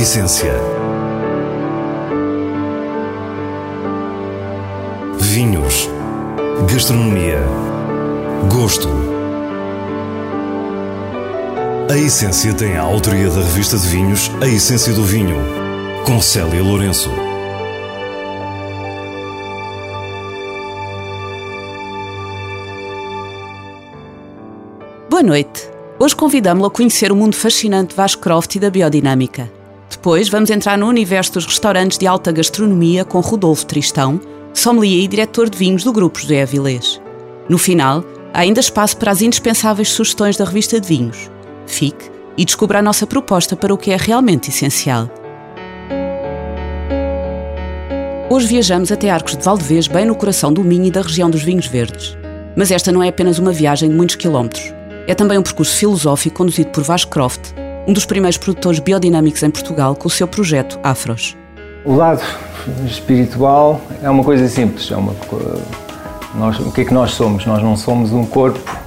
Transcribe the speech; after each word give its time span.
essência. 0.00 0.54
Vinhos. 5.18 5.90
Gastronomia. 6.72 7.42
Gosto. 8.50 8.88
A 11.90 11.98
Essência 11.98 12.54
tem 12.54 12.78
a 12.78 12.82
autoria 12.82 13.28
da 13.28 13.42
revista 13.42 13.76
de 13.76 13.86
vinhos 13.88 14.30
A 14.40 14.46
Essência 14.46 14.94
do 14.94 15.04
Vinho, 15.04 15.36
com 16.06 16.18
Célia 16.18 16.62
Lourenço. 16.62 17.10
Boa 25.10 25.22
noite. 25.22 25.68
Hoje 25.98 26.16
convidamos-lo 26.16 26.68
a 26.68 26.70
conhecer 26.70 27.12
o 27.12 27.16
mundo 27.16 27.36
fascinante 27.36 27.90
de 27.90 27.96
Vasco 27.96 28.22
Croft 28.22 28.54
e 28.56 28.58
da 28.58 28.70
biodinâmica. 28.70 29.59
Depois 30.00 30.30
vamos 30.30 30.48
entrar 30.48 30.78
no 30.78 30.86
universo 30.86 31.34
dos 31.34 31.44
restaurantes 31.44 31.98
de 31.98 32.06
alta 32.06 32.32
gastronomia 32.32 33.04
com 33.04 33.20
Rodolfo 33.20 33.66
Tristão, 33.66 34.18
sommelier 34.54 35.04
e 35.04 35.06
diretor 35.06 35.50
de 35.50 35.58
vinhos 35.58 35.84
do 35.84 35.92
Grupo 35.92 36.18
José 36.18 36.40
Avilés. 36.40 36.98
No 37.50 37.58
final, 37.58 38.02
há 38.32 38.40
ainda 38.40 38.60
espaço 38.60 38.96
para 38.96 39.10
as 39.10 39.20
indispensáveis 39.20 39.90
sugestões 39.90 40.38
da 40.38 40.46
revista 40.46 40.80
de 40.80 40.88
vinhos. 40.88 41.30
Fique 41.66 42.10
e 42.34 42.46
descubra 42.46 42.78
a 42.78 42.82
nossa 42.82 43.06
proposta 43.06 43.54
para 43.54 43.74
o 43.74 43.76
que 43.76 43.90
é 43.90 43.96
realmente 43.98 44.48
essencial. 44.48 45.06
Hoje 48.30 48.46
viajamos 48.46 48.90
até 48.90 49.10
Arcos 49.10 49.36
de 49.36 49.44
Valdevez, 49.44 49.86
bem 49.86 50.06
no 50.06 50.14
coração 50.14 50.50
do 50.50 50.64
Minho 50.64 50.86
e 50.86 50.90
da 50.90 51.02
região 51.02 51.28
dos 51.28 51.42
vinhos 51.42 51.66
verdes. 51.66 52.16
Mas 52.56 52.70
esta 52.70 52.90
não 52.90 53.02
é 53.02 53.08
apenas 53.08 53.38
uma 53.38 53.52
viagem 53.52 53.90
de 53.90 53.94
muitos 53.94 54.16
quilómetros. 54.16 54.72
É 55.06 55.14
também 55.14 55.36
um 55.36 55.42
percurso 55.42 55.76
filosófico 55.76 56.38
conduzido 56.38 56.70
por 56.70 56.84
Vasco 56.84 57.10
Croft, 57.10 57.52
um 57.86 57.92
dos 57.92 58.04
primeiros 58.04 58.36
produtores 58.36 58.78
biodinâmicos 58.78 59.42
em 59.42 59.50
Portugal 59.50 59.94
com 59.94 60.08
o 60.08 60.10
seu 60.10 60.28
projeto 60.28 60.78
Afros. 60.82 61.36
O 61.84 61.94
lado 61.94 62.22
espiritual 62.86 63.80
é 64.02 64.10
uma 64.10 64.22
coisa 64.22 64.48
simples. 64.48 64.90
É 64.90 64.96
uma, 64.96 65.14
nós, 66.34 66.58
o 66.60 66.70
que 66.70 66.82
é 66.82 66.84
que 66.84 66.92
nós 66.92 67.12
somos? 67.12 67.46
Nós 67.46 67.62
não 67.62 67.76
somos 67.76 68.12
um 68.12 68.24
corpo, 68.24 68.78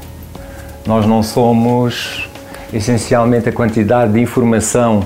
nós 0.86 1.06
não 1.06 1.24
somos 1.24 2.30
essencialmente 2.72 3.50
a 3.50 3.52
quantidade 3.52 4.14
de 4.14 4.20
informação 4.20 5.04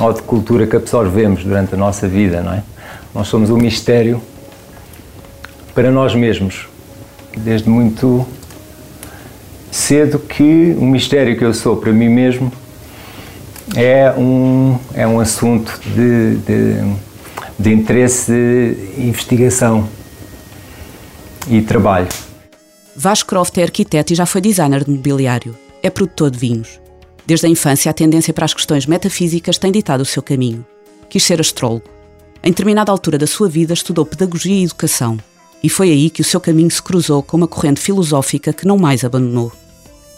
ou 0.00 0.12
de 0.12 0.22
cultura 0.22 0.66
que 0.66 0.76
absorvemos 0.76 1.44
durante 1.44 1.74
a 1.74 1.76
nossa 1.76 2.08
vida, 2.08 2.40
não 2.40 2.54
é? 2.54 2.62
Nós 3.14 3.28
somos 3.28 3.50
um 3.50 3.56
mistério 3.56 4.22
para 5.74 5.90
nós 5.90 6.14
mesmos, 6.14 6.68
desde 7.36 7.68
muito 7.68 8.26
cedo 9.70 10.18
que 10.18 10.76
o 10.78 10.84
mistério 10.84 11.36
que 11.36 11.44
eu 11.44 11.52
sou 11.52 11.76
para 11.76 11.92
mim 11.92 12.08
mesmo 12.08 12.52
é 13.74 14.12
um, 14.12 14.78
é 14.94 15.06
um 15.06 15.20
assunto 15.20 15.80
de, 15.80 16.36
de, 16.36 16.96
de 17.58 17.72
interesse 17.72 18.32
de 18.32 19.02
investigação 19.08 19.88
e 21.48 21.62
trabalho. 21.62 22.08
Vasco 22.96 23.28
Croft 23.28 23.56
é 23.58 23.62
arquiteto 23.62 24.12
e 24.12 24.16
já 24.16 24.26
foi 24.26 24.40
designer 24.40 24.84
de 24.84 24.90
mobiliário. 24.90 25.56
É 25.82 25.88
produtor 25.88 26.30
de 26.30 26.38
vinhos. 26.38 26.80
Desde 27.26 27.46
a 27.46 27.48
infância, 27.48 27.90
a 27.90 27.94
tendência 27.94 28.34
para 28.34 28.44
as 28.44 28.52
questões 28.52 28.86
metafísicas 28.86 29.56
tem 29.56 29.72
ditado 29.72 30.00
o 30.00 30.04
seu 30.04 30.22
caminho. 30.22 30.64
Quis 31.08 31.22
ser 31.22 31.40
astrólogo. 31.40 31.84
Em 32.42 32.50
determinada 32.50 32.90
altura 32.90 33.18
da 33.18 33.26
sua 33.26 33.48
vida, 33.48 33.72
estudou 33.72 34.04
pedagogia 34.04 34.54
e 34.54 34.64
educação. 34.64 35.18
E 35.62 35.68
foi 35.68 35.90
aí 35.90 36.10
que 36.10 36.22
o 36.22 36.24
seu 36.24 36.40
caminho 36.40 36.70
se 36.70 36.82
cruzou 36.82 37.22
com 37.22 37.36
uma 37.36 37.46
corrente 37.46 37.80
filosófica 37.80 38.52
que 38.52 38.66
não 38.66 38.78
mais 38.78 39.04
abandonou. 39.04 39.52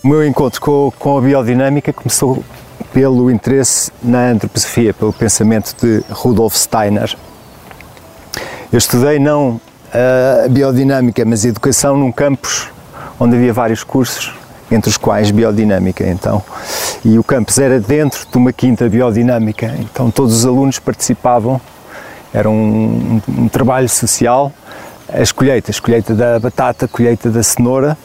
O 0.03 0.09
meu 0.09 0.27
encontro 0.27 0.61
com, 0.61 0.93
com 0.99 1.19
a 1.19 1.21
biodinâmica 1.21 1.93
começou 1.93 2.45
pelo 2.93 3.31
interesse 3.31 3.91
na 4.03 4.31
antroposofia, 4.31 4.93
pelo 4.93 5.13
pensamento 5.13 5.75
de 5.81 6.05
Rudolf 6.11 6.55
Steiner. 6.55 7.17
Eu 8.73 8.79
estudei 8.79 9.19
não 9.19 9.61
a 9.93 10.49
biodinâmica, 10.49 11.25
mas 11.25 11.45
a 11.45 11.49
educação 11.49 11.97
num 11.97 12.11
campus 12.11 12.69
onde 13.19 13.37
havia 13.37 13.53
vários 13.53 13.85
cursos, 13.85 14.33
entre 14.71 14.89
os 14.89 14.97
quais 14.97 15.31
biodinâmica. 15.31 16.07
Então, 16.07 16.43
e 17.05 17.19
o 17.19 17.25
campus 17.25 17.59
era 17.59 17.79
dentro 17.79 18.27
de 18.31 18.37
uma 18.37 18.53
quinta 18.53 18.89
biodinâmica. 18.89 19.75
Então 19.79 20.11
todos 20.11 20.35
os 20.35 20.47
alunos 20.47 20.79
participavam. 20.79 21.61
Era 22.33 22.49
um, 22.49 23.21
um, 23.29 23.43
um 23.43 23.49
trabalho 23.49 23.89
social. 23.89 24.53
As 25.13 25.31
colheitas, 25.31 25.79
colheita 25.79 26.15
da 26.15 26.39
batata, 26.39 26.89
colheita 26.89 27.29
da 27.29 27.43
cenoura, 27.43 27.99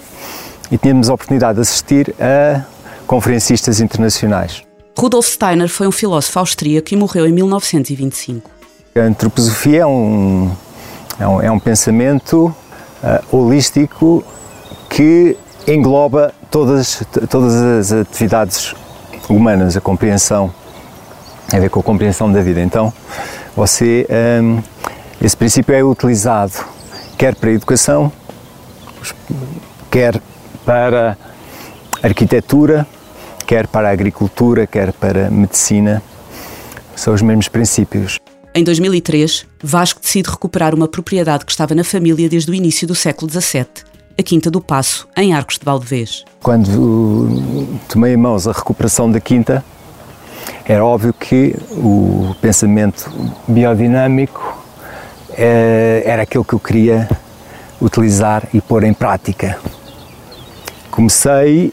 e 0.70 0.78
tínhamos 0.78 1.10
a 1.10 1.14
oportunidade 1.14 1.56
de 1.56 1.62
assistir 1.62 2.14
a 2.20 2.64
conferencistas 3.06 3.80
internacionais. 3.80 4.67
Rudolf 4.98 5.28
Steiner 5.28 5.70
foi 5.70 5.88
um 5.88 5.92
filósofo 5.92 6.40
austríaco 6.40 6.94
e 6.94 6.98
morreu 6.98 7.28
em 7.28 7.32
1925. 7.32 8.50
A 8.96 9.00
antroposofia 9.02 9.82
é 9.82 9.86
um, 9.86 10.52
é 11.20 11.28
um, 11.28 11.42
é 11.44 11.52
um 11.52 11.60
pensamento 11.60 12.46
uh, 13.04 13.36
holístico 13.38 14.24
que 14.90 15.38
engloba 15.68 16.34
todas, 16.50 17.04
todas 17.30 17.54
as 17.54 17.92
atividades 17.92 18.74
humanas, 19.30 19.78
a 19.78 19.82
compreensão, 19.82 20.52
a 21.54 21.60
ver 21.60 21.70
com 21.70 21.80
a 21.80 21.84
compreensão 21.84 22.32
da 22.32 22.42
vida. 22.42 22.62
Então, 22.62 22.92
você, 23.56 24.08
um, 24.42 24.62
esse 25.22 25.38
princípio 25.38 25.76
é 25.76 25.84
utilizado 25.84 26.54
quer 27.18 27.36
para 27.36 27.50
a 27.50 27.54
educação, 27.54 28.12
quer 29.90 30.22
para 30.64 31.18
a 32.02 32.08
arquitetura, 32.08 32.86
quer 33.48 33.66
para 33.66 33.88
a 33.88 33.92
agricultura, 33.92 34.68
quer 34.68 34.92
para 34.92 35.28
a 35.28 35.32
medicina. 35.32 36.04
São 36.96 37.14
os 37.14 37.22
mesmos 37.22 37.48
princípios. 37.48 38.20
Em 38.54 38.64
2003, 38.64 39.46
Vasco 39.64 40.02
decide 40.02 40.30
recuperar 40.30 40.76
uma 40.76 40.88
propriedade 40.88 41.46
que 41.46 41.52
estava 41.52 41.74
na 41.74 41.84
família 41.84 42.28
desde 42.28 42.52
o 42.52 42.54
início 42.54 42.86
do 42.88 42.94
século 42.94 43.32
XVII, 43.32 43.68
a 44.20 44.24
Quinta 44.24 44.52
do 44.52 44.60
Passo, 44.60 45.08
em 45.16 45.34
Arcos 45.34 45.58
de 45.58 45.64
Valdevez. 45.64 46.26
Quando 46.42 47.80
tomei 47.88 48.14
em 48.14 48.18
mãos 48.18 48.48
a 48.48 48.52
recuperação 48.52 49.10
da 49.10 49.20
Quinta, 49.20 49.64
era 50.66 50.84
óbvio 50.84 51.14
que 51.14 51.56
o 51.72 52.36
pensamento 52.42 53.10
biodinâmico 53.48 54.58
eh, 55.32 56.04
era 56.06 56.24
aquilo 56.24 56.44
que 56.44 56.54
eu 56.54 56.60
queria 56.60 57.08
utilizar 57.80 58.48
e 58.54 58.60
pôr 58.60 58.84
em 58.84 58.94
prática. 58.94 59.58
Comecei 60.90 61.72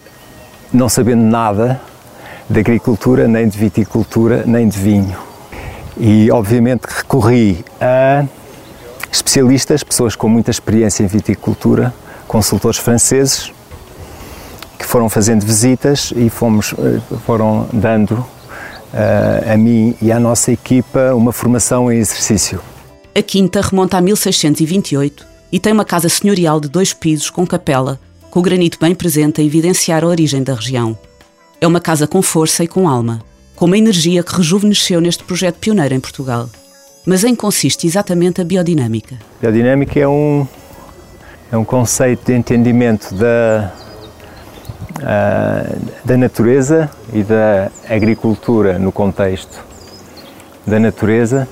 não 0.74 0.88
sabendo 0.88 1.22
nada 1.22 1.80
de 2.50 2.58
agricultura, 2.58 3.28
nem 3.28 3.48
de 3.48 3.56
viticultura, 3.56 4.42
nem 4.44 4.68
de 4.68 4.78
vinho. 4.78 5.16
E 5.96 6.30
obviamente 6.30 6.82
recorri 6.84 7.64
a 7.80 8.24
especialistas, 9.10 9.84
pessoas 9.84 10.16
com 10.16 10.28
muita 10.28 10.50
experiência 10.50 11.04
em 11.04 11.06
viticultura, 11.06 11.94
consultores 12.26 12.78
franceses, 12.78 13.52
que 14.76 14.84
foram 14.84 15.08
fazendo 15.08 15.46
visitas 15.46 16.12
e 16.16 16.28
fomos, 16.28 16.74
eh, 16.76 17.00
foram 17.24 17.68
dando 17.72 18.14
uh, 18.14 19.52
a 19.52 19.56
mim 19.56 19.96
e 20.02 20.10
à 20.10 20.18
nossa 20.18 20.50
equipa 20.50 21.14
uma 21.14 21.32
formação 21.32 21.92
em 21.92 21.98
exercício. 21.98 22.60
A 23.14 23.22
quinta 23.22 23.60
remonta 23.60 23.96
a 23.98 24.00
1628 24.00 25.24
e 25.52 25.60
tem 25.60 25.72
uma 25.72 25.84
casa 25.84 26.08
senhorial 26.08 26.58
de 26.58 26.68
dois 26.68 26.92
pisos 26.92 27.30
com 27.30 27.46
capela, 27.46 28.00
com 28.34 28.40
o 28.40 28.42
granito 28.42 28.78
bem 28.80 28.96
presente 28.96 29.40
a 29.40 29.44
evidenciar 29.44 30.02
a 30.02 30.08
origem 30.08 30.42
da 30.42 30.54
região. 30.54 30.98
É 31.60 31.68
uma 31.68 31.78
casa 31.78 32.04
com 32.04 32.20
força 32.20 32.64
e 32.64 32.66
com 32.66 32.88
alma, 32.88 33.22
com 33.54 33.64
uma 33.64 33.78
energia 33.78 34.24
que 34.24 34.36
rejuvenesceu 34.36 35.00
neste 35.00 35.22
projeto 35.22 35.54
pioneiro 35.60 35.94
em 35.94 36.00
Portugal. 36.00 36.50
Mas 37.06 37.22
em 37.22 37.32
consiste 37.32 37.86
exatamente 37.86 38.40
a 38.40 38.44
biodinâmica? 38.44 39.14
A 39.38 39.40
biodinâmica 39.40 40.00
é 40.00 40.08
um, 40.08 40.44
é 41.52 41.56
um 41.56 41.64
conceito 41.64 42.26
de 42.26 42.32
entendimento 42.32 43.14
da, 43.14 43.72
uh, 44.98 45.78
da 46.04 46.16
natureza 46.16 46.90
e 47.12 47.22
da 47.22 47.70
agricultura 47.88 48.80
no 48.80 48.90
contexto 48.90 49.64
da 50.66 50.80
natureza. 50.80 51.46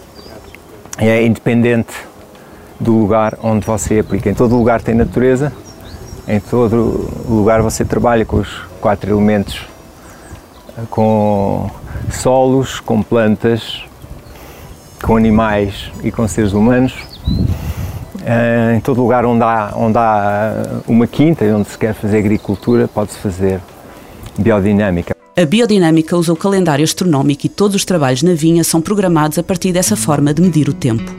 É 0.98 1.24
independente 1.24 1.94
do 2.80 2.98
lugar 2.98 3.38
onde 3.40 3.64
você 3.64 4.00
aplica. 4.00 4.28
Em 4.28 4.34
todo 4.34 4.56
lugar 4.56 4.82
tem 4.82 4.96
natureza, 4.96 5.52
em 6.26 6.40
todo 6.40 7.08
lugar 7.28 7.62
você 7.62 7.84
trabalha 7.84 8.24
com 8.24 8.38
os 8.38 8.48
quatro 8.80 9.10
elementos, 9.10 9.66
com 10.90 11.70
solos, 12.10 12.80
com 12.80 13.02
plantas, 13.02 13.82
com 15.02 15.16
animais 15.16 15.90
e 16.02 16.10
com 16.10 16.26
seres 16.28 16.52
humanos. 16.52 16.94
Eh, 18.24 18.74
em 18.76 18.80
todo 18.80 19.00
lugar 19.00 19.24
onde 19.24 19.42
há, 19.42 19.72
onde 19.76 19.98
há 19.98 20.80
uma 20.86 21.06
quinta 21.06 21.44
onde 21.46 21.68
se 21.68 21.76
quer 21.76 21.92
fazer 21.92 22.18
agricultura, 22.18 22.86
pode-se 22.86 23.18
fazer 23.18 23.60
biodinâmica. 24.38 25.14
A 25.36 25.44
biodinâmica 25.44 26.16
usa 26.16 26.32
o 26.32 26.36
calendário 26.36 26.84
astronómico 26.84 27.46
e 27.46 27.48
todos 27.48 27.74
os 27.74 27.84
trabalhos 27.84 28.22
na 28.22 28.34
vinha 28.34 28.62
são 28.62 28.80
programados 28.80 29.38
a 29.38 29.42
partir 29.42 29.72
dessa 29.72 29.96
forma 29.96 30.32
de 30.32 30.40
medir 30.40 30.68
o 30.68 30.72
tempo. 30.72 31.10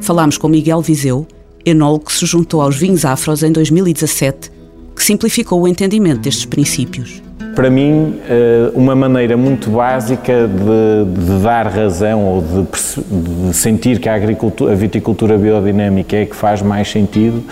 Falámos 0.00 0.38
com 0.38 0.48
Miguel 0.48 0.80
Viseu, 0.80 1.26
enólogo 1.64 2.06
que 2.06 2.12
se 2.12 2.26
juntou 2.26 2.62
aos 2.62 2.76
vinhos 2.76 3.04
afros 3.04 3.42
em 3.42 3.52
2017, 3.52 4.50
que 4.94 5.02
simplificou 5.02 5.60
o 5.62 5.68
entendimento 5.68 6.20
destes 6.20 6.44
princípios. 6.44 7.22
para 7.54 7.68
mim, 7.68 8.18
eh, 8.28 8.70
uma 8.74 8.94
maneira 8.94 9.36
muito 9.36 9.70
básica 9.70 10.48
de, 10.48 11.20
de 11.26 11.42
dar 11.42 11.66
razão 11.66 12.24
ou 12.24 12.42
de, 12.42 13.48
de, 13.48 13.54
sentir 13.54 13.98
que 13.98 14.08
a, 14.08 14.14
agricultura, 14.14 14.72
a 14.72 14.74
viticultura 14.76 15.36
biodinâmica 15.36 16.16
é 16.16 16.26
que 16.26 16.36
faz 16.36 16.62
mais 16.62 16.90
sentido 16.90 17.42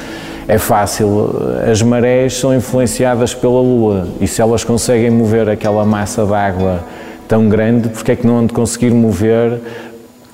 é 0.49 0.57
fácil. 0.57 1.31
As 1.71 1.83
marés 1.83 2.39
são 2.39 2.57
influenciadas 2.57 3.35
pela 3.35 3.61
Lua 3.61 4.09
e 4.19 4.27
se 4.27 4.41
elas 4.41 4.65
conseguem 4.65 5.11
mover 5.11 5.47
aquela 5.49 5.85
massa 5.85 6.25
de 6.25 6.33
água 6.33 6.83
tão 7.29 7.51
grande, 7.51 7.91
porque 7.91 8.13
é 8.13 8.17
que 8.17 8.27
não 8.27 8.39
hão 8.39 8.47
de 8.47 8.55
conseguir 8.55 8.91
mover 8.91 9.61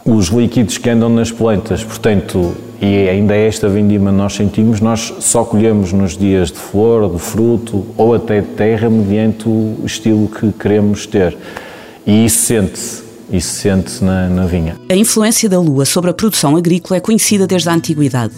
os 0.05 0.29
líquidos 0.29 0.79
que 0.79 0.91
andam 0.91 1.09
nas 1.09 1.31
plantas? 1.31 1.83
Portanto, 1.83 2.55
e 2.81 3.09
ainda 3.09 3.35
esta 3.35 3.69
vindima 3.69 4.13
nós 4.13 4.35
sentimos, 4.35 4.81
nós 4.81 5.15
só 5.21 5.45
colhemos 5.45 5.93
nos 5.93 6.17
dias 6.17 6.51
de 6.53 6.59
flor, 6.59 7.11
de 7.11 7.19
fruto 7.19 7.87
ou 7.97 8.15
até 8.15 8.41
de 8.41 8.49
terra, 8.49 8.91
mediante 8.91 9.49
o 9.49 9.77
estilo 9.85 10.29
que 10.29 10.53
queremos 10.53 11.07
ter. 11.07 11.37
E 12.07 12.27
isso 12.27 12.47
sente-se. 12.47 13.03
Isso 13.31 13.55
sente-se 13.55 14.05
na, 14.05 14.29
na 14.29 14.45
vinha. 14.45 14.77
A 14.91 14.95
influência 14.95 15.49
da 15.49 15.59
lua 15.59 15.87
sobre 15.87 16.11
a 16.11 16.15
produção 16.15 16.57
agrícola 16.57 16.99
é 16.99 17.01
conhecida 17.01 17.47
desde 17.47 17.69
a 17.69 17.75
antiguidade. 17.75 18.35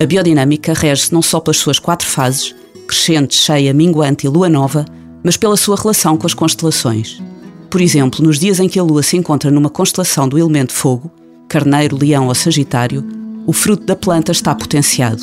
A 0.00 0.04
biodinâmica 0.04 0.74
rege-se 0.74 1.12
não 1.12 1.22
só 1.22 1.38
pelas 1.38 1.56
suas 1.56 1.78
quatro 1.78 2.06
fases, 2.06 2.54
crescente, 2.86 3.34
cheia, 3.36 3.72
minguante 3.72 4.26
e 4.26 4.28
lua 4.28 4.48
nova, 4.48 4.84
mas 5.22 5.36
pela 5.36 5.56
sua 5.56 5.76
relação 5.76 6.16
com 6.16 6.26
as 6.26 6.34
constelações. 6.34 7.22
Por 7.70 7.80
exemplo, 7.80 8.24
nos 8.24 8.38
dias 8.38 8.60
em 8.60 8.68
que 8.68 8.78
a 8.78 8.82
lua 8.82 9.02
se 9.02 9.16
encontra 9.16 9.50
numa 9.50 9.70
constelação 9.70 10.28
do 10.28 10.38
elemento 10.38 10.72
fogo, 10.72 11.10
carneiro, 11.48 11.98
leão 11.98 12.28
ou 12.28 12.34
sagitário, 12.34 13.04
o 13.46 13.52
fruto 13.52 13.84
da 13.84 13.96
planta 13.96 14.32
está 14.32 14.54
potenciado. 14.54 15.22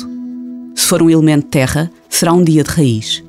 Se 0.74 0.86
for 0.86 1.02
um 1.02 1.10
elemento 1.10 1.46
terra, 1.46 1.90
será 2.08 2.32
um 2.32 2.42
dia 2.42 2.62
de 2.62 2.70
raiz. 2.70 3.22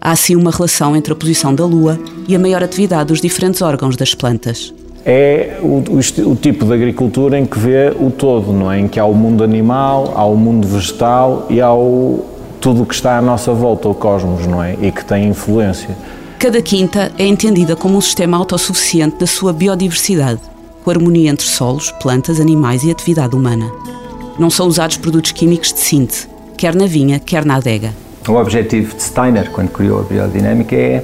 Há 0.00 0.12
assim 0.12 0.36
uma 0.36 0.50
relação 0.50 0.96
entre 0.96 1.12
a 1.12 1.16
posição 1.16 1.54
da 1.54 1.66
lua 1.66 1.98
e 2.28 2.34
a 2.34 2.38
maior 2.38 2.62
atividade 2.62 3.08
dos 3.08 3.20
diferentes 3.20 3.62
órgãos 3.62 3.96
das 3.96 4.14
plantas 4.14 4.72
é 5.04 5.58
o, 5.62 5.82
o, 5.88 6.30
o, 6.32 6.36
tipo 6.36 6.66
de 6.66 6.74
agricultura 6.74 7.38
em 7.38 7.46
que 7.46 7.58
vê 7.58 7.90
o 7.98 8.10
todo, 8.10 8.52
não 8.52 8.70
é? 8.70 8.78
Em 8.78 8.86
que 8.86 9.00
há 9.00 9.06
o 9.06 9.14
mundo 9.14 9.42
animal, 9.42 10.12
há 10.14 10.24
o 10.24 10.36
mundo 10.36 10.68
vegetal 10.68 11.46
e 11.48 11.62
há 11.62 11.72
o, 11.72 12.26
tudo 12.60 12.82
o 12.82 12.86
que 12.86 12.94
está 12.94 13.16
à 13.16 13.22
nossa 13.22 13.52
volta, 13.54 13.88
o 13.88 13.94
cosmos, 13.94 14.46
não 14.46 14.62
é? 14.62 14.76
E 14.82 14.92
que 14.92 15.02
tem 15.02 15.28
influência. 15.28 15.96
Cada 16.38 16.62
quinta 16.62 17.10
é 17.18 17.26
entendida 17.26 17.74
como 17.74 17.98
um 17.98 18.00
sistema 18.00 18.36
autossuficiente 18.36 19.16
da 19.16 19.26
sua 19.26 19.52
biodiversidade, 19.52 20.40
com 20.84 20.90
harmonia 20.90 21.30
entre 21.30 21.44
solos, 21.44 21.90
plantas, 22.00 22.38
animais 22.38 22.84
e 22.84 22.92
atividade 22.92 23.34
humana. 23.34 23.68
Não 24.38 24.48
são 24.48 24.68
usados 24.68 24.96
produtos 24.96 25.32
químicos 25.32 25.72
de 25.72 25.80
síntese, 25.80 26.28
quer 26.56 26.76
na 26.76 26.86
vinha, 26.86 27.18
quer 27.18 27.44
na 27.44 27.56
adega. 27.56 27.92
O 28.28 28.34
objetivo 28.34 28.94
de 28.94 29.02
Steiner, 29.02 29.50
quando 29.50 29.70
criou 29.70 29.98
a 29.98 30.02
biodinâmica, 30.04 30.76
é 30.76 31.02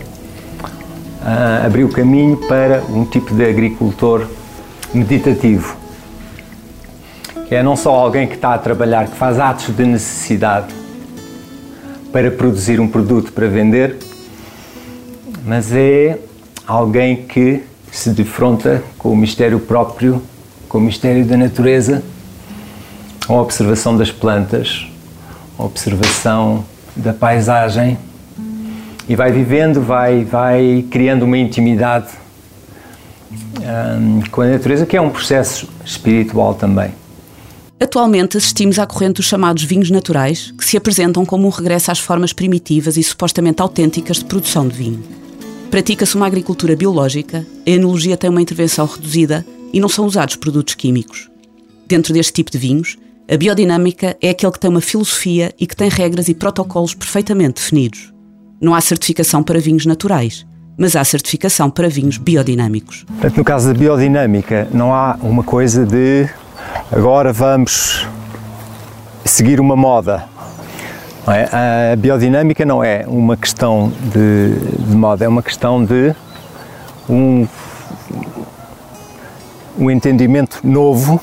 uh, 0.63 1.67
abriu 1.67 1.89
caminho 1.89 2.37
para 2.37 2.85
um 2.89 3.05
tipo 3.05 3.35
de 3.35 3.45
agricultor 3.45 4.29
meditativo, 4.95 5.77
que 7.49 7.57
é 7.57 7.63
não 7.63 7.75
só 7.75 7.93
alguém 7.93 8.29
que 8.29 8.37
está 8.37 8.55
a 8.55 8.59
trabalhar, 8.59 9.09
que 9.09 9.17
faz 9.17 9.41
atos 9.41 9.75
de 9.75 9.85
necessidade 9.85 10.73
para 12.13 12.31
produzir 12.31 12.79
um 12.79 12.87
produto 12.87 13.33
para 13.33 13.49
vender, 13.49 14.14
mas 15.45 15.73
é 15.73 16.19
alguém 16.67 17.25
que 17.25 17.63
se 17.93 18.11
defronta 18.11 18.83
com 18.99 19.11
o 19.11 19.17
mistério 19.17 19.61
próprio, 19.61 20.23
com 20.69 20.79
o 20.79 20.81
mistério 20.81 21.25
da 21.25 21.37
natureza, 21.37 22.03
a 23.29 23.33
observação 23.35 23.97
das 23.97 24.11
plantas, 24.11 24.87
a 25.59 25.65
observação 25.65 26.65
da 26.97 27.13
paisagem 27.13 27.99
e 29.09 29.15
vai 29.15 29.31
vivendo, 29.31 29.81
vai, 29.83 30.25
vai 30.25 30.85
criando 30.91 31.25
uma 31.25 31.37
intimidade 31.37 32.09
um, 33.61 34.23
com 34.31 34.41
a 34.43 34.47
natureza, 34.47 34.87
que 34.87 34.97
é 34.97 35.01
um 35.01 35.11
processo 35.11 35.69
espiritual 35.85 36.55
também. 36.55 36.91
Atualmente 37.79 38.39
assistimos 38.39 38.79
à 38.79 38.87
corrente 38.87 39.15
dos 39.15 39.27
chamados 39.27 39.63
vinhos 39.63 39.91
naturais, 39.91 40.55
que 40.57 40.65
se 40.65 40.77
apresentam 40.77 41.25
como 41.27 41.47
um 41.47 41.51
regresso 41.51 41.91
às 41.91 41.99
formas 41.99 42.33
primitivas 42.33 42.97
e 42.97 43.03
supostamente 43.03 43.61
autênticas 43.61 44.19
de 44.19 44.25
produção 44.25 44.67
de 44.67 44.75
vinho. 44.75 45.24
Pratica-se 45.75 46.15
uma 46.15 46.29
agricultura 46.29 46.77
biológica, 46.77 47.45
a 47.67 47.71
enologia 47.71 48.17
tem 48.17 48.31
uma 48.31 48.41
intervenção 48.41 48.87
reduzida 48.87 49.45
e 49.73 49.81
não 49.81 49.89
são 49.89 50.07
usados 50.07 50.37
produtos 50.37 50.77
químicos. 50.77 51.29
Dentro 51.85 52.15
deste 52.15 52.33
tipo 52.33 52.49
de 52.49 52.59
vinhos, 52.59 52.97
a 53.29 53.37
biodinâmica 53.37 54.17
é 54.23 54.31
aquele 54.31 54.53
que 54.53 54.61
tem 54.61 54.71
uma 54.71 54.81
filosofia 54.81 55.53
e 55.59 55.67
que 55.67 55.75
tem 55.75 55.89
regras 55.89 56.29
e 56.29 56.35
protocolos 56.35 56.95
perfeitamente 56.95 57.61
definidos. 57.61 58.15
Não 58.61 58.73
há 58.73 58.81
certificação 58.81 59.43
para 59.43 59.59
vinhos 59.59 59.85
naturais, 59.85 60.47
mas 60.79 60.95
há 60.95 61.03
certificação 61.03 61.69
para 61.69 61.89
vinhos 61.89 62.19
biodinâmicos. 62.19 63.03
Portanto, 63.09 63.37
no 63.37 63.45
caso 63.45 63.67
da 63.67 63.75
biodinâmica, 63.75 64.69
não 64.73 64.95
há 64.95 65.19
uma 65.21 65.43
coisa 65.43 65.85
de 65.85 66.29
agora 66.93 67.33
vamos 67.33 68.07
seguir 69.25 69.59
uma 69.59 69.75
moda. 69.75 70.34
É? 71.27 71.93
A 71.93 71.97
biodinâmica 71.97 72.67
não 72.67 72.85
é 72.85 73.05
uma 73.07 73.37
questão 73.37 73.91
de, 74.13 74.59
de, 74.85 74.95
moda, 74.95 75.25
é 75.25 75.29
uma 75.29 75.43
questão 75.43 75.83
de 75.83 76.15
um, 77.09 77.47
um 79.79 79.91
entendimento 79.91 80.61
novo 80.63 81.21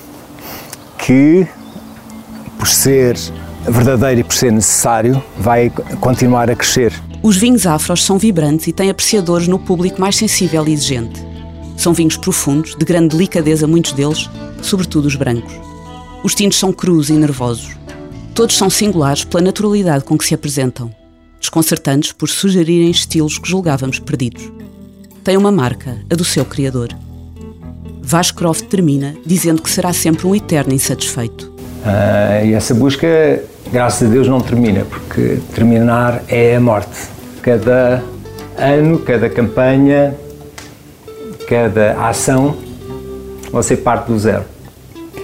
que, 0.97 1.47
por 2.57 2.67
ser 2.67 3.15
verdadeiro 3.63 4.21
e 4.21 4.23
por 4.23 4.33
ser 4.33 4.51
necessário, 4.51 5.21
vai 5.37 5.71
continuar 5.99 6.49
a 6.49 6.55
crescer. 6.55 6.93
Os 7.21 7.37
vinhos 7.37 7.67
afros 7.67 8.03
são 8.03 8.17
vibrantes 8.17 8.65
e 8.67 8.73
têm 8.73 8.89
apreciadores 8.89 9.47
no 9.47 9.59
público 9.59 10.01
mais 10.01 10.15
sensível 10.15 10.67
e 10.67 10.73
exigente. 10.73 11.23
São 11.77 11.93
vinhos 11.93 12.17
profundos, 12.17 12.75
de 12.75 12.83
grande 12.85 13.09
delicadeza, 13.09 13.67
muitos 13.67 13.93
deles, 13.93 14.29
sobretudo 14.63 15.05
os 15.05 15.15
brancos. 15.15 15.53
Os 16.23 16.33
tintos 16.33 16.57
são 16.57 16.73
crus 16.73 17.09
e 17.09 17.13
nervosos. 17.13 17.80
Todos 18.33 18.57
são 18.57 18.69
singulares 18.69 19.25
pela 19.25 19.43
naturalidade 19.43 20.03
com 20.05 20.17
que 20.17 20.25
se 20.25 20.33
apresentam, 20.33 20.93
desconcertantes 21.39 22.11
por 22.13 22.29
sugerirem 22.29 22.89
estilos 22.89 23.37
que 23.37 23.49
julgávamos 23.49 23.99
perdidos. 23.99 24.51
Tem 25.23 25.37
uma 25.37 25.51
marca, 25.51 25.97
a 26.09 26.15
do 26.15 26.23
seu 26.23 26.45
criador. 26.45 26.89
Vasco 28.01 28.39
Croft 28.39 28.65
termina 28.67 29.15
dizendo 29.25 29.61
que 29.61 29.69
será 29.69 29.93
sempre 29.93 30.25
um 30.25 30.35
eterno 30.35 30.73
insatisfeito. 30.73 31.51
Uh, 31.83 32.45
e 32.45 32.53
essa 32.53 32.73
busca 32.73 33.43
graças 33.71 34.07
a 34.07 34.11
Deus 34.11 34.27
não 34.27 34.41
termina, 34.41 34.85
porque 34.85 35.39
terminar 35.53 36.23
é 36.27 36.55
a 36.55 36.59
morte. 36.59 37.09
Cada 37.41 38.03
ano, 38.57 38.99
cada 38.99 39.29
campanha, 39.29 40.15
cada 41.47 42.07
ação, 42.07 42.57
você 43.51 43.75
parte 43.75 44.07
do 44.07 44.17
zero. 44.19 44.45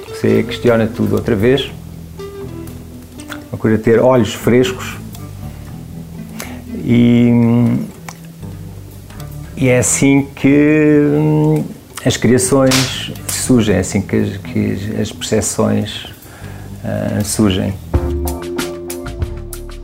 Você 0.10 0.44
questiona 0.44 0.88
tudo 0.88 1.16
outra 1.16 1.36
vez, 1.36 1.72
procura 3.50 3.78
ter 3.78 4.00
olhos 4.00 4.34
frescos 4.34 4.98
e, 6.84 7.30
e 9.56 9.68
é 9.68 9.80
assim 9.80 10.28
que 10.36 11.02
hum, 11.04 11.64
as 12.06 12.16
criações 12.16 13.12
surgem, 13.28 13.76
é 13.76 13.80
assim 13.80 14.02
que 14.02 14.16
as, 14.16 14.38
que 14.38 15.02
as 15.02 15.12
percepções 15.12 16.06
uh, 16.06 17.24
surgem. 17.26 17.74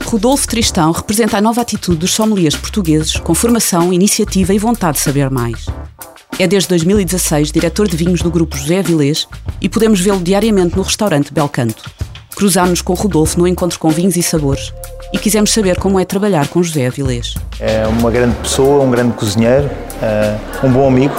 Rodolfo 0.05 0.48
Tristão 0.48 0.91
representa 0.91 1.38
a 1.38 1.41
nova 1.41 1.62
atitude 1.62 1.98
dos 1.98 2.13
sommeliers 2.13 2.55
portugueses 2.55 3.17
com 3.17 3.34
formação, 3.34 3.91
iniciativa 3.91 4.53
e 4.53 4.60
vontade 4.60 4.98
de 4.98 5.03
saber 5.03 5.29
mais. 5.29 5.65
É 6.38 6.48
desde 6.48 6.70
2016 6.70 7.51
diretor 7.51 7.88
de 7.88 7.98
vinhos 7.98 8.22
do 8.22 8.29
grupo 8.29 8.55
José 8.55 8.79
Avilés 8.79 9.27
e 9.60 9.67
podemos 9.67 10.00
vê-lo 10.00 10.22
diariamente 10.22 10.75
no 10.75 10.84
restaurante 10.84 11.34
Belcanto. 11.34 11.84
Cruzámos-nos 12.36 12.82
com 12.82 12.94
Rodolfo 12.94 13.40
no 13.40 13.48
encontro 13.48 13.80
com 13.80 13.90
vinhos 13.90 14.16
e 14.16 14.24
sabores 14.24 14.74
e 15.13 15.18
quisemos 15.18 15.54
saber 15.54 15.78
como 15.78 16.00
é 16.00 16.06
trabalhar 16.06 16.48
com 16.48 16.63
José 16.63 16.88
Avilés. 16.88 17.36
É 17.60 17.86
uma 17.88 18.10
grande 18.10 18.36
pessoa, 18.38 18.84
um 18.84 18.90
grande 18.90 19.13
cozinheiro, 19.13 19.70
eh, 20.02 20.36
um 20.63 20.72
bom 20.72 20.88
amigo 20.88 21.16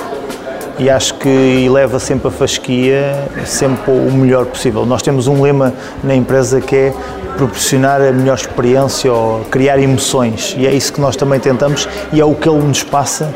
e 0.79 0.91
acho 0.91 1.15
que 1.15 1.29
eleva 1.29 2.01
sempre 2.01 2.29
a 2.29 2.31
fasquia, 2.31 3.29
sempre 3.47 3.93
o 3.93 4.11
melhor 4.13 4.47
possível. 4.47 4.85
Nós 4.85 5.03
temos 5.03 5.29
um 5.29 5.41
lema 5.41 5.73
na 6.03 6.15
empresa 6.15 6.61
que 6.61 6.75
é 6.75 6.95
proporcionar 7.37 8.01
a 8.01 8.13
melhor 8.13 8.37
experiência 8.37 9.13
ou 9.13 9.45
criar 9.45 9.79
emoções. 9.79 10.55
E 10.59 10.67
é 10.67 10.73
isso 10.73 10.93
que 10.93 11.01
nós 11.01 11.15
também 11.15 11.39
tentamos 11.39 11.89
e 12.13 12.21
é 12.21 12.25
o 12.25 12.35
que 12.35 12.49
ele 12.49 12.63
nos 12.63 12.83
passa 12.83 13.33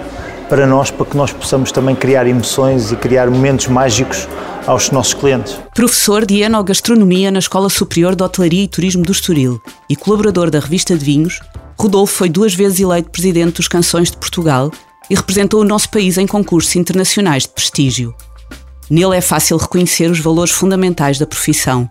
para 0.49 0.67
nós, 0.67 0.91
para 0.91 1.07
que 1.07 1.17
nós 1.17 1.33
possamos 1.33 1.71
também 1.71 1.95
criar 1.95 2.27
emoções 2.27 2.91
e 2.91 2.97
criar 2.97 3.29
momentos 3.31 3.69
mágicos 3.69 4.27
aos 4.69 4.91
nossos 4.91 5.15
clientes. 5.15 5.59
Professor 5.75 6.27
de 6.27 6.43
Enogastronomia 6.43 7.31
na 7.31 7.39
Escola 7.39 7.71
Superior 7.71 8.15
de 8.15 8.23
Hotelaria 8.23 8.65
e 8.65 8.69
Turismo 8.69 9.03
do 9.03 9.13
Estoril 9.13 9.61
e 9.89 9.97
colaborador 9.97 10.51
da 10.51 10.61
revista 10.61 10.97
de 10.97 11.03
vinhos, 11.03 11.41
Rodolfo 11.81 12.13
foi 12.13 12.29
duas 12.29 12.55
vezes 12.55 12.81
eleito 12.81 13.11
presidente 13.11 13.57
dos 13.57 13.67
Canções 13.67 14.11
de 14.11 14.19
Portugal 14.19 14.71
e 15.09 15.15
representou 15.15 15.63
o 15.63 15.65
nosso 15.65 15.89
país 15.89 16.19
em 16.19 16.27
concursos 16.27 16.77
internacionais 16.77 17.45
de 17.45 17.49
prestígio. 17.49 18.15
Nele 18.91 19.17
é 19.17 19.23
fácil 19.23 19.57
reconhecer 19.57 20.11
os 20.11 20.21
valores 20.21 20.53
fundamentais 20.53 21.19
da 21.19 21.27
profissão: 21.27 21.89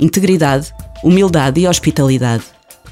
integridade, 0.00 0.72
humildade 1.02 1.60
e 1.60 1.68
hospitalidade. 1.68 2.44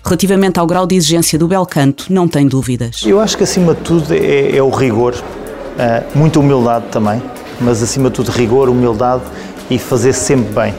Relativamente 0.04 0.60
ao 0.60 0.66
grau 0.66 0.86
de 0.86 0.94
exigência 0.94 1.38
do 1.38 1.48
bel 1.48 1.64
canto, 1.64 2.12
não 2.12 2.28
tem 2.28 2.46
dúvidas. 2.46 3.02
Eu 3.06 3.18
acho 3.18 3.38
que 3.38 3.44
acima 3.44 3.74
de 3.74 3.80
tudo 3.80 4.12
é, 4.12 4.56
é 4.56 4.62
o 4.62 4.68
rigor, 4.68 5.14
uh, 5.14 6.18
muita 6.18 6.40
humildade 6.40 6.86
também, 6.90 7.22
mas 7.60 7.82
acima 7.82 8.08
de 8.10 8.16
tudo 8.16 8.30
rigor, 8.30 8.68
humildade 8.68 9.22
e 9.70 9.78
fazer 9.78 10.12
sempre 10.12 10.52
bem. 10.52 10.74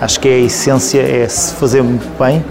Acho 0.00 0.20
que 0.20 0.28
é 0.28 0.34
a 0.34 0.38
essência, 0.38 1.00
é 1.00 1.26
se 1.28 1.54
fazer 1.54 1.82
bem, 2.18 2.44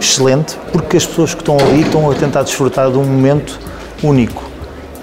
excelente, 0.00 0.56
porque 0.72 0.96
as 0.96 1.06
pessoas 1.06 1.34
que 1.34 1.42
estão 1.42 1.58
ali 1.58 1.82
estão 1.82 2.10
a 2.10 2.14
tentar 2.14 2.42
desfrutar 2.42 2.90
de 2.90 2.98
um 2.98 3.04
momento 3.04 3.58
único. 4.02 4.50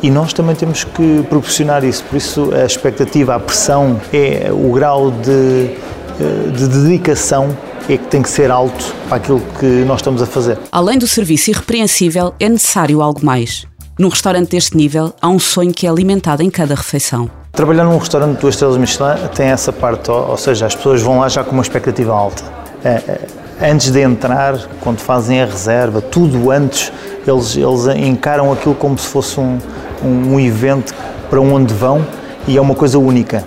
E 0.01 0.11
nós 0.11 0.33
também 0.33 0.55
temos 0.55 0.83
que 0.83 1.23
proporcionar 1.29 1.83
isso, 1.83 2.03
por 2.03 2.17
isso 2.17 2.53
a 2.53 2.65
expectativa, 2.65 3.35
a 3.35 3.39
pressão, 3.39 3.99
é 4.13 4.51
o 4.51 4.71
grau 4.71 5.11
de, 5.11 5.71
eh, 6.19 6.51
de 6.55 6.67
dedicação 6.67 7.55
é 7.89 7.97
que 7.97 8.07
tem 8.07 8.21
que 8.21 8.29
ser 8.29 8.51
alto 8.51 8.93
para 9.07 9.17
aquilo 9.17 9.41
que 9.59 9.65
nós 9.85 10.01
estamos 10.01 10.21
a 10.21 10.25
fazer. 10.25 10.57
Além 10.71 10.97
do 10.97 11.07
serviço 11.07 11.51
irrepreensível, 11.51 12.33
é 12.39 12.49
necessário 12.49 13.01
algo 13.01 13.25
mais. 13.25 13.65
Num 13.97 14.09
restaurante 14.09 14.49
deste 14.49 14.75
nível, 14.75 15.13
há 15.21 15.29
um 15.29 15.39
sonho 15.39 15.73
que 15.73 15.87
é 15.87 15.89
alimentado 15.89 16.43
em 16.43 16.49
cada 16.49 16.75
refeição. 16.75 17.29
Trabalhar 17.57 17.85
num 17.85 17.97
restaurante 17.97 18.35
de 18.35 18.41
duas 18.41 18.53
estrelas 18.53 18.77
Michelin 18.77 19.15
tem 19.33 19.47
essa 19.47 19.73
parte, 19.73 20.11
ou 20.11 20.37
seja, 20.37 20.67
as 20.67 20.75
pessoas 20.75 21.01
vão 21.01 21.17
lá 21.17 21.27
já 21.27 21.43
com 21.43 21.53
uma 21.53 21.63
expectativa 21.63 22.13
alta. 22.13 22.43
É, 22.85 22.89
é, 22.89 23.19
antes 23.71 23.89
de 23.89 23.99
entrar, 23.99 24.59
quando 24.79 24.99
fazem 24.99 25.41
a 25.41 25.45
reserva, 25.45 25.99
tudo 25.99 26.51
antes, 26.51 26.93
eles, 27.25 27.57
eles 27.57 27.87
encaram 27.97 28.53
aquilo 28.53 28.75
como 28.75 28.95
se 28.95 29.07
fosse 29.07 29.39
um, 29.39 29.57
um, 30.05 30.39
evento 30.39 30.93
para 31.31 31.41
onde 31.41 31.73
vão 31.73 32.05
e 32.47 32.55
é 32.55 32.61
uma 32.61 32.75
coisa 32.75 32.99
única. 32.99 33.43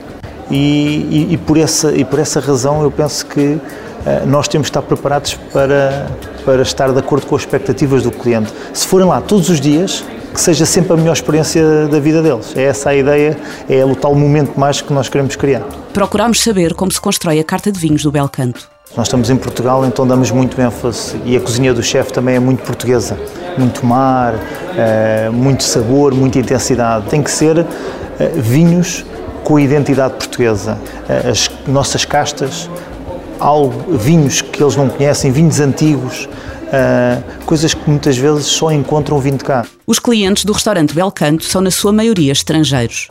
E, 0.51 0.57
e, 0.57 1.35
e, 1.35 1.37
por 1.37 1.57
essa, 1.57 1.93
e 1.93 2.05
por 2.05 2.19
essa 2.19 2.41
razão 2.41 2.83
eu 2.83 2.91
penso 2.91 3.25
que 3.27 3.61
eh, 4.05 4.23
nós 4.27 4.49
temos 4.49 4.67
de 4.67 4.71
estar 4.71 4.83
preparados 4.83 5.35
para, 5.53 6.09
para 6.45 6.63
estar 6.63 6.91
de 6.91 6.99
acordo 6.99 7.27
com 7.27 7.37
as 7.37 7.43
expectativas 7.43 8.03
do 8.03 8.11
cliente. 8.11 8.53
Se 8.75 8.89
forem 8.89 9.07
lá 9.07 9.21
todos 9.21 9.49
os 9.49 9.61
dias, 9.61 10.03
que 10.41 10.45
seja 10.45 10.65
sempre 10.65 10.95
a 10.95 10.97
melhor 10.97 11.13
experiência 11.13 11.87
da 11.87 12.01
vida 12.01 12.23
deles. 12.23 12.57
É 12.57 12.63
essa 12.63 12.89
a 12.89 12.97
ideia, 12.97 13.37
é 13.69 13.85
o 13.85 13.95
tal 13.95 14.15
momento 14.15 14.59
mais 14.59 14.81
que 14.81 14.91
nós 14.91 15.07
queremos 15.07 15.37
criar. 15.37 15.61
Procuramos 15.93 16.43
saber 16.43 16.73
como 16.73 16.91
se 16.91 16.99
constrói 16.99 17.39
a 17.39 17.45
carta 17.45 17.71
de 17.71 17.79
vinhos 17.79 18.03
do 18.03 18.11
Belcanto. 18.11 18.67
Nós 18.97 19.07
estamos 19.07 19.29
em 19.29 19.37
Portugal, 19.37 19.85
então 19.85 20.07
damos 20.07 20.31
muito 20.31 20.59
ênfase 20.59 21.15
e 21.27 21.37
a 21.37 21.41
cozinha 21.41 21.75
do 21.75 21.83
chefe 21.83 22.11
também 22.11 22.37
é 22.37 22.41
muito 22.41 22.63
portuguesa. 22.63 23.19
Muito 23.59 23.85
mar, 23.85 24.35
eh, 24.79 25.29
muito 25.31 25.63
sabor, 25.63 26.15
muita 26.15 26.39
intensidade. 26.39 27.07
Tem 27.11 27.23
que 27.23 27.31
ser 27.31 27.59
eh, 27.59 28.29
vinhos 28.35 29.05
com 29.45 29.57
a 29.57 29.61
identidade 29.61 30.15
portuguesa. 30.15 30.79
As 31.29 31.51
nossas 31.69 32.07
castas 32.07 32.67
algo, 33.39 33.97
vinhos 33.97 34.43
que 34.43 34.63
eles 34.63 34.77
não 34.77 34.89
conhecem, 34.89 35.33
vinhos 35.33 35.61
antigos, 35.61 36.29
uh, 36.71 37.45
coisas 37.45 37.75
que 37.75 37.89
muitas 37.89 38.17
vezes 38.17 38.47
só 38.47 38.71
encontram 38.71 39.19
vindo 39.19 39.39
de 39.39 39.45
cá. 39.45 39.67
Os 39.87 39.99
clientes 39.99 40.45
do 40.45 40.53
restaurante 40.53 40.95
Belcanto 40.95 41.45
são, 41.45 41.61
na 41.61 41.71
sua 41.71 41.93
maioria, 41.93 42.33
estrangeiros. 42.33 43.09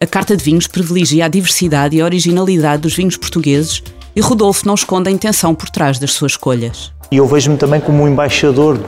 A 0.00 0.06
carta 0.06 0.36
de 0.36 0.42
vinhos 0.42 0.66
privilegia 0.66 1.24
a 1.24 1.28
diversidade 1.28 1.96
e 1.96 2.00
a 2.00 2.04
originalidade 2.04 2.82
dos 2.82 2.94
vinhos 2.94 3.16
portugueses 3.16 3.82
e 4.16 4.20
Rodolfo 4.20 4.66
não 4.66 4.74
esconde 4.74 5.08
a 5.08 5.12
intenção 5.12 5.54
por 5.54 5.70
trás 5.70 5.98
das 5.98 6.12
suas 6.12 6.32
escolhas. 6.32 6.92
E 7.10 7.16
eu 7.16 7.26
vejo-me 7.26 7.56
também 7.56 7.80
como 7.80 8.02
um 8.02 8.08
embaixador 8.08 8.78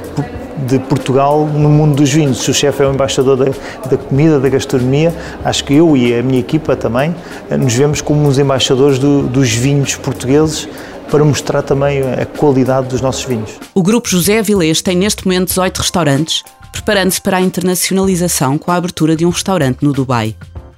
de 0.66 0.78
Portugal 0.78 1.46
no 1.46 1.68
mundo 1.68 1.96
dos 1.96 2.12
vinhos. 2.12 2.42
Se 2.42 2.50
o 2.50 2.54
chefe 2.54 2.82
é 2.82 2.86
o 2.86 2.92
embaixador 2.92 3.36
da, 3.36 3.44
da, 3.88 3.96
comida, 3.96 4.40
da 4.40 4.48
gastronomia, 4.48 5.14
acho 5.44 5.64
que 5.64 5.74
eu 5.74 5.96
e 5.96 6.14
a 6.14 6.22
minha 6.22 6.40
equipa 6.40 6.74
também 6.74 7.14
eh, 7.50 7.56
nos 7.56 7.74
vemos 7.74 8.00
como 8.00 8.26
os 8.26 8.38
embaixadores 8.38 8.98
do, 8.98 9.22
dos 9.22 9.50
vinhos 9.52 9.96
portugueses 9.96 10.68
para 11.10 11.24
mostrar 11.24 11.62
também 11.62 12.02
a 12.02 12.26
qualidade 12.26 12.88
dos 12.88 13.00
nossos 13.00 13.24
vinhos. 13.24 13.58
O 13.74 13.82
Grupo 13.82 14.08
José 14.08 14.38
Avilés 14.38 14.82
tem 14.82 14.96
neste 14.96 15.24
momento 15.24 15.48
18 15.48 15.78
restaurantes, 15.78 16.42
preparando-se 16.72 17.20
para 17.20 17.38
a 17.38 17.40
internacionalização 17.40 18.58
com 18.58 18.70
a 18.70 18.76
abertura 18.76 19.16
de 19.16 19.24
um 19.24 19.30
restaurante 19.30 19.82
no 19.82 19.92
Dubai. 19.92 20.34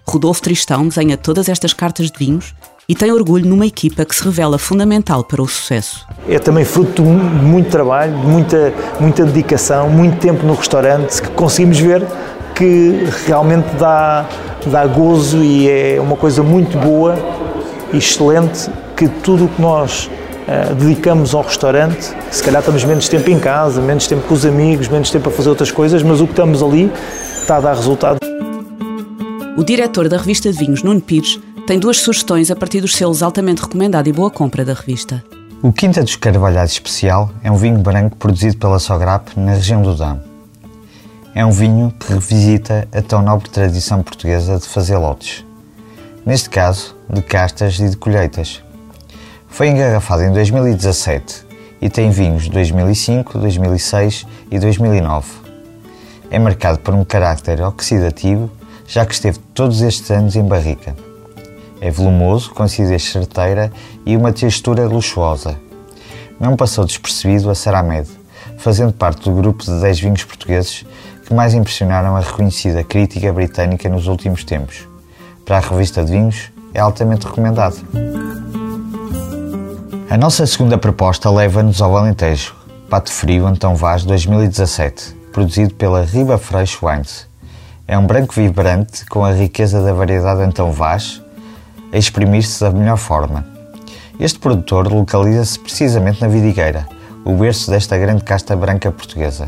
Rodolfo 0.06 0.40
Tristão 0.40 0.88
desenha 0.88 1.16
todas 1.16 1.48
estas 1.48 1.72
cartas 1.72 2.10
de 2.10 2.18
vinhos 2.18 2.54
e 2.88 2.94
tem 2.94 3.12
orgulho 3.12 3.46
numa 3.46 3.66
equipa 3.66 4.04
que 4.04 4.16
se 4.16 4.24
revela 4.24 4.58
fundamental 4.58 5.22
para 5.22 5.42
o 5.42 5.46
sucesso. 5.46 6.06
É 6.26 6.38
também 6.38 6.64
fruto 6.64 7.02
de 7.02 7.08
muito 7.08 7.68
trabalho, 7.68 8.18
de 8.18 8.26
muita, 8.26 8.72
muita 8.98 9.26
dedicação, 9.26 9.90
muito 9.90 10.18
tempo 10.18 10.46
no 10.46 10.54
restaurante, 10.54 11.20
que 11.20 11.28
conseguimos 11.32 11.78
ver 11.78 12.02
que 12.54 13.04
realmente 13.26 13.68
dá, 13.76 14.26
dá 14.66 14.86
gozo 14.86 15.44
e 15.44 15.68
é 15.68 16.00
uma 16.00 16.16
coisa 16.16 16.42
muito 16.42 16.78
boa 16.78 17.14
e 17.92 17.98
excelente 17.98 18.70
que 18.96 19.06
tudo 19.06 19.44
o 19.44 19.48
que 19.48 19.60
nós 19.60 20.10
uh, 20.48 20.74
dedicamos 20.74 21.34
ao 21.34 21.42
restaurante, 21.42 22.12
se 22.30 22.42
calhar 22.42 22.60
estamos 22.60 22.82
menos 22.84 23.08
tempo 23.08 23.30
em 23.30 23.38
casa, 23.38 23.80
menos 23.80 24.06
tempo 24.06 24.26
com 24.26 24.34
os 24.34 24.44
amigos, 24.46 24.88
menos 24.88 25.10
tempo 25.10 25.28
a 25.28 25.32
fazer 25.32 25.50
outras 25.50 25.70
coisas, 25.70 26.02
mas 26.02 26.20
o 26.20 26.24
que 26.24 26.32
estamos 26.32 26.62
ali 26.62 26.90
está 27.40 27.58
a 27.58 27.60
dar 27.60 27.74
resultado. 27.74 28.18
O 29.56 29.64
diretor 29.64 30.08
da 30.08 30.16
revista 30.16 30.50
de 30.50 30.58
vinhos, 30.58 30.82
Nuno 30.82 31.00
Pires, 31.00 31.38
tem 31.66 31.78
duas 31.78 31.98
sugestões 31.98 32.50
a 32.50 32.56
partir 32.56 32.80
dos 32.80 32.94
selos 32.94 33.22
altamente 33.22 33.60
recomendado 33.60 34.08
e 34.08 34.12
boa 34.12 34.30
compra 34.30 34.64
da 34.64 34.72
revista. 34.72 35.22
O 35.60 35.72
Quinta 35.72 36.02
dos 36.02 36.14
Carvalhais 36.16 36.70
Especial 36.70 37.30
é 37.42 37.50
um 37.50 37.56
vinho 37.56 37.78
branco 37.78 38.16
produzido 38.16 38.56
pela 38.56 38.78
Sograp 38.78 39.36
na 39.36 39.54
região 39.54 39.82
do 39.82 39.94
Dão. 39.94 40.20
É 41.34 41.44
um 41.44 41.50
vinho 41.50 41.92
que 41.98 42.12
revisita 42.12 42.88
a 42.92 43.02
tão 43.02 43.20
nobre 43.20 43.50
tradição 43.50 44.02
portuguesa 44.02 44.58
de 44.58 44.66
fazer 44.66 44.96
lotes. 44.96 45.44
Neste 46.24 46.48
caso, 46.48 46.94
de 47.10 47.22
castas 47.22 47.78
e 47.80 47.88
de 47.88 47.96
colheitas. 47.96 48.62
Foi 49.48 49.68
engarrafado 49.68 50.22
em 50.22 50.32
2017 50.32 51.46
e 51.80 51.88
tem 51.88 52.10
vinhos 52.10 52.44
de 52.44 52.50
2005, 52.50 53.38
2006 53.38 54.26
e 54.50 54.58
2009. 54.58 55.26
É 56.30 56.38
marcado 56.38 56.78
por 56.78 56.94
um 56.94 57.04
carácter 57.04 57.60
oxidativo, 57.62 58.50
já 58.86 59.04
que 59.04 59.14
esteve 59.14 59.38
todos 59.54 59.80
estes 59.80 60.10
anos 60.10 60.36
em 60.36 60.44
barrica. 60.44 60.94
É 61.80 61.90
volumoso, 61.90 62.50
com 62.50 62.62
acidez 62.62 63.04
certeira 63.04 63.72
e 64.04 64.16
uma 64.16 64.32
textura 64.32 64.86
luxuosa. 64.86 65.58
Não 66.38 66.56
passou 66.56 66.84
despercebido 66.84 67.50
a 67.50 67.54
Saramed, 67.54 68.08
fazendo 68.58 68.92
parte 68.92 69.28
do 69.28 69.34
grupo 69.34 69.64
de 69.64 69.80
10 69.80 70.00
vinhos 70.00 70.24
portugueses 70.24 70.84
que 71.26 71.34
mais 71.34 71.52
impressionaram 71.54 72.16
a 72.16 72.20
reconhecida 72.20 72.84
crítica 72.84 73.32
britânica 73.32 73.88
nos 73.88 74.06
últimos 74.06 74.44
tempos. 74.44 74.88
Para 75.44 75.58
a 75.58 75.60
revista 75.60 76.04
de 76.04 76.12
vinhos, 76.12 76.52
é 76.72 76.80
altamente 76.80 77.26
recomendado. 77.26 77.76
A 80.10 80.16
nossa 80.16 80.46
segunda 80.46 80.78
proposta 80.78 81.28
leva-nos 81.28 81.82
ao 81.82 81.94
Alentejo, 81.94 82.56
Pato 82.88 83.12
Frio 83.12 83.46
Antão 83.46 83.76
Vaz 83.76 84.04
2017, 84.04 85.14
produzido 85.34 85.74
pela 85.74 86.02
Riba 86.02 86.38
Freixo 86.38 86.86
Wines. 86.86 87.26
É 87.86 87.98
um 87.98 88.06
branco 88.06 88.32
vibrante 88.32 89.04
com 89.04 89.22
a 89.22 89.32
riqueza 89.32 89.82
da 89.82 89.92
variedade 89.92 90.40
Antão 90.40 90.72
Vaz, 90.72 91.20
a 91.92 91.98
exprimir-se 91.98 92.58
da 92.58 92.70
melhor 92.70 92.96
forma. 92.96 93.46
Este 94.18 94.38
produtor 94.38 94.90
localiza-se 94.90 95.58
precisamente 95.58 96.22
na 96.22 96.28
Vidigueira, 96.28 96.88
o 97.22 97.34
berço 97.34 97.70
desta 97.70 97.98
grande 97.98 98.24
casta 98.24 98.56
branca 98.56 98.90
portuguesa. 98.90 99.46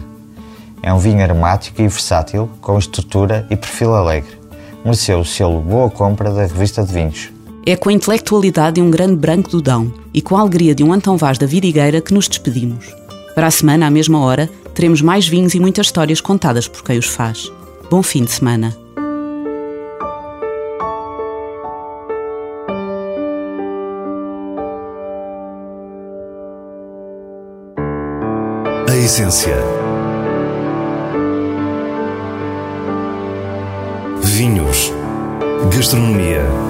É 0.83 0.93
um 0.93 0.99
vinho 0.99 1.23
aromático 1.23 1.81
e 1.81 1.89
versátil, 1.89 2.51
com 2.61 2.79
estrutura 2.79 3.47
e 3.49 3.57
perfil 3.57 3.95
alegre. 3.95 4.39
Mereceu 4.85 5.21
o 5.21 5.25
selo 5.25 5.59
Boa 5.59 5.89
Compra 5.89 6.31
da 6.31 6.43
revista 6.43 6.83
de 6.83 6.93
vinhos. 6.93 7.40
É 7.67 7.77
com 7.77 7.91
a 7.91 7.93
intelectualidade 7.93 8.77
de 8.77 8.83
um 8.83 8.91
grande 8.91 9.17
branco 9.17 9.51
do 9.51 9.61
Dão 9.61 9.93
e 10.15 10.23
com 10.23 10.37
a 10.37 10.41
alegria 10.41 10.75
de 10.75 10.83
um 10.83 10.93
Antão 10.93 11.17
Vaz 11.17 11.37
da 11.37 11.47
Vidigueira 11.47 12.01
que 12.01 12.15
nos 12.15 12.27
despedimos. 12.27 12.87
Para 13.35 13.49
a 13.49 13.51
semana, 13.51 13.87
à 13.87 13.91
mesma 13.91 14.19
hora, 14.19 14.51
teremos 14.75 15.03
mais 15.03 15.29
vinhos 15.29 15.55
e 15.55 15.61
muitas 15.61 15.87
histórias 15.87 16.21
contadas 16.21 16.67
por 16.67 16.83
quem 16.83 16.99
os 16.99 17.07
faz. 17.07 17.53
Bom 17.91 18.03
fim 18.03 18.25
de 18.25 18.31
semana. 18.31 18.77
A 28.89 28.97
essência. 28.97 29.57
Vinhos. 34.23 34.91
Gastronomia. 35.77 36.70